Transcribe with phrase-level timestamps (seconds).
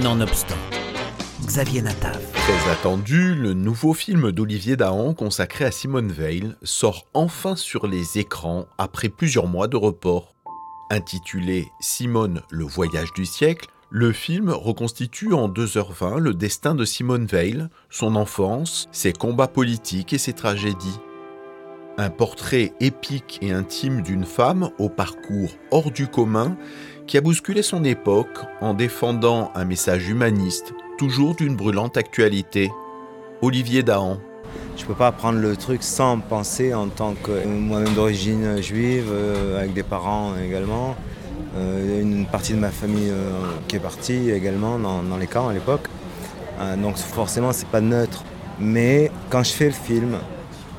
[0.00, 0.56] Nonobstant,
[1.44, 2.18] Xavier Natav.
[2.32, 8.18] Très attendu, le nouveau film d'Olivier Dahan consacré à Simone Veil sort enfin sur les
[8.18, 10.34] écrans après plusieurs mois de report.
[10.88, 17.26] Intitulé Simone, le voyage du siècle, le film reconstitue en 2h20 le destin de Simone
[17.26, 21.00] Veil, son enfance, ses combats politiques et ses tragédies.
[21.98, 26.56] Un portrait épique et intime d'une femme au parcours hors du commun
[27.06, 32.70] qui a bousculé son époque en défendant un message humaniste, toujours d'une brûlante actualité.
[33.42, 34.18] Olivier Dahan.
[34.78, 39.58] Je peux pas prendre le truc sans penser en tant que moi-même d'origine juive, euh,
[39.58, 40.96] avec des parents également.
[41.56, 43.32] Euh, une partie de ma famille euh,
[43.68, 45.88] qui est partie également dans, dans les camps à l'époque.
[46.78, 48.24] donc forcément c'est pas neutre.
[48.58, 50.16] Mais quand je fais le film,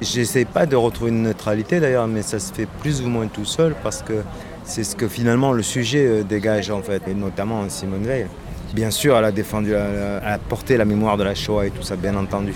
[0.03, 3.45] j'essaie pas de retrouver une neutralité d'ailleurs, mais ça se fait plus ou moins tout
[3.45, 4.23] seul parce que
[4.63, 8.27] c'est ce que finalement le sujet euh, dégage en fait, et notamment Simone Veil.
[8.73, 11.83] Bien sûr, elle a défendu, elle a porté la mémoire de la Shoah et tout
[11.83, 12.53] ça, bien entendu.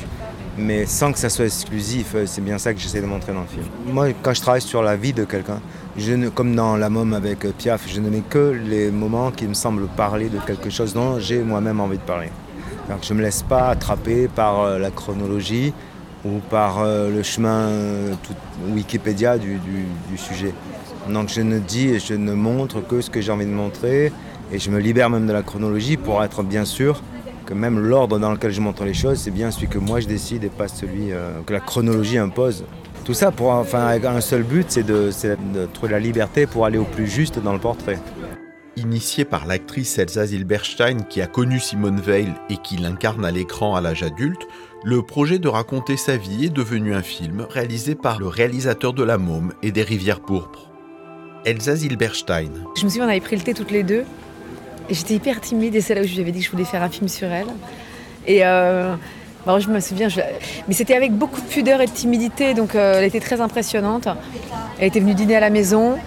[0.57, 3.41] Mais sans que ça soit exclusif, euh, c'est bien ça que j'essaie de montrer dans
[3.41, 3.65] le film.
[3.85, 5.61] Moi, quand je travaille sur la vie de quelqu'un,
[6.33, 9.53] comme dans La Môme avec euh, Piaf, je ne mets que les moments qui me
[9.53, 12.29] semblent parler de quelque chose dont j'ai moi-même envie de parler.
[12.89, 15.73] Donc, je ne me laisse pas attraper par la chronologie
[16.25, 17.69] ou par le chemin
[18.73, 19.59] Wikipédia du
[20.17, 20.53] sujet.
[21.09, 24.11] Donc je ne dis et je ne montre que ce que j'ai envie de montrer
[24.51, 27.01] et je me libère même de la chronologie pour être bien sûr
[27.45, 30.07] que même l'ordre dans lequel je montre les choses, c'est bien celui que moi je
[30.07, 32.65] décide et pas celui euh, que la chronologie impose.
[33.05, 35.11] Tout ça pour, enfin, avec un seul but, c'est de,
[35.53, 37.99] de, trouver la liberté pour aller au plus juste dans le portrait.
[38.77, 43.75] Initié par l'actrice Elsa Zilberstein qui a connu Simone Veil et qui l'incarne à l'écran
[43.75, 44.47] à l'âge adulte,
[44.83, 49.01] le projet de raconter sa vie est devenu un film réalisé par le réalisateur de
[49.01, 50.69] La Môme et des Rivières Pourpres.
[51.43, 52.51] Elsa Zilberstein.
[52.77, 54.05] Je me souviens, on avait pris le thé toutes les deux.
[54.89, 56.63] Et j'étais hyper timide et c'est là où je lui avais dit que je voulais
[56.63, 57.47] faire un film sur elle.
[58.27, 58.93] Et euh,
[59.47, 60.09] bah, je me souviens,
[60.67, 64.07] mais c'était avec beaucoup de pudeur et de timidité, donc euh, elle était très impressionnante.
[64.77, 65.97] Elle était venue dîner à la maison.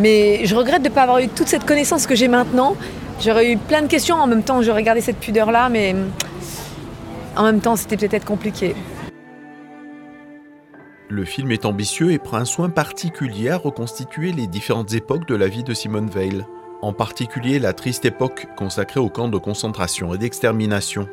[0.00, 2.74] Mais je regrette de ne pas avoir eu toute cette connaissance que j'ai maintenant.
[3.20, 5.94] J'aurais eu plein de questions en même temps, j'aurais gardé cette pudeur-là, mais
[7.36, 8.74] en même temps, c'était peut-être compliqué.
[11.08, 15.34] Le film est ambitieux et prend un soin particulier à reconstituer les différentes époques de
[15.34, 16.44] la vie de Simone Veil,
[16.80, 21.08] en particulier la triste époque consacrée aux camps de concentration et d'extermination.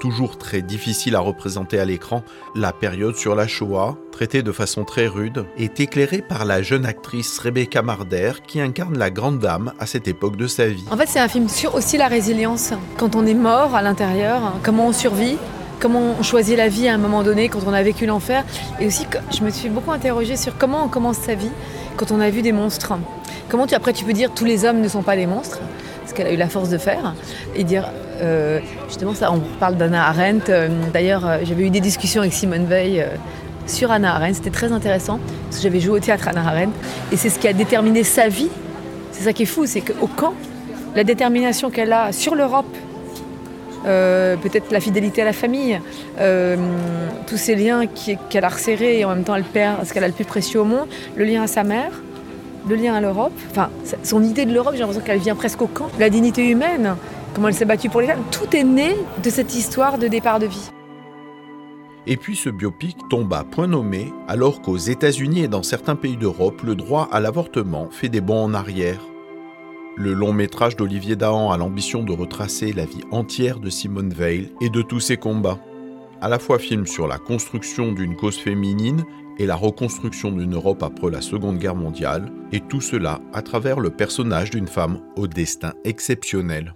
[0.00, 2.22] Toujours très difficile à représenter à l'écran,
[2.54, 6.84] la période sur la Shoah, traitée de façon très rude, est éclairée par la jeune
[6.84, 10.84] actrice Rebecca Marder qui incarne la grande dame à cette époque de sa vie.
[10.90, 12.74] En fait, c'est un film sur aussi la résilience.
[12.98, 15.38] Quand on est mort à l'intérieur, comment on survit,
[15.80, 18.44] comment on choisit la vie à un moment donné quand on a vécu l'enfer.
[18.80, 21.50] Et aussi, je me suis beaucoup interrogée sur comment on commence sa vie
[21.96, 22.92] quand on a vu des monstres.
[23.48, 25.60] Comment tu, après tu peux dire tous les hommes ne sont pas des monstres,
[26.06, 27.14] ce qu'elle a eu la force de faire,
[27.54, 27.88] et dire
[28.20, 30.50] euh, justement ça, on parle d'Anna Arendt.
[30.50, 33.04] Euh, d'ailleurs, euh, j'avais eu des discussions avec Simone Veil
[33.66, 36.72] sur Anna Arendt, c'était très intéressant, parce que j'avais joué au théâtre Anna Arendt,
[37.10, 38.48] et c'est ce qui a déterminé sa vie.
[39.10, 40.34] C'est ça qui est fou, c'est qu'au camp,
[40.94, 42.66] la détermination qu'elle a sur l'Europe
[44.42, 45.80] peut-être la fidélité à la famille,
[47.28, 47.84] tous ces liens
[48.28, 50.60] qu'elle a resserrés et en même temps elle perd ce qu'elle a le plus précieux
[50.60, 51.92] au monde, le lien à sa mère,
[52.68, 53.70] le lien à l'Europe, enfin
[54.02, 56.96] son idée de l'Europe, j'ai l'impression qu'elle vient presque au camp, la dignité humaine,
[57.36, 60.38] comment elle s'est battue pour les femmes, tout est né de cette histoire de départ
[60.38, 60.70] de vie.
[62.06, 66.16] Et puis ce biopic tombe à point nommé alors qu'aux États-Unis et dans certains pays
[66.16, 69.00] d'Europe, le droit à l'avortement fait des bons en arrière.
[69.96, 74.54] Le long métrage d'Olivier Dahan a l'ambition de retracer la vie entière de Simone Veil
[74.62, 75.60] et de tous ses combats.
[76.22, 79.04] À la fois film sur la construction d'une cause féminine
[79.38, 83.78] et la reconstruction d'une Europe après la Seconde Guerre mondiale, et tout cela à travers
[83.78, 86.74] le personnage d'une femme au destin exceptionnel.